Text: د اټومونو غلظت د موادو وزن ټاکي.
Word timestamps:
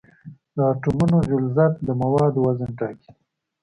د 0.55 0.57
اټومونو 0.71 1.17
غلظت 1.29 1.73
د 1.87 1.89
موادو 2.01 2.39
وزن 2.47 2.69
ټاکي. 2.79 3.11